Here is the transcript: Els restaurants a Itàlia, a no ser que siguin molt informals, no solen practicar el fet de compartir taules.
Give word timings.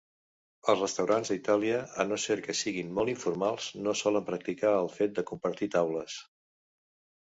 Els 0.71 0.79
restaurants 0.83 1.31
a 1.31 1.37
Itàlia, 1.39 1.83
a 2.01 2.07
no 2.13 2.19
ser 2.25 2.39
que 2.49 2.57
siguin 2.63 2.91
molt 2.97 3.15
informals, 3.15 3.71
no 3.89 3.97
solen 4.03 4.29
practicar 4.33 4.77
el 4.83 4.93
fet 4.99 5.17
de 5.21 5.31
compartir 5.33 5.75
taules. 5.81 6.23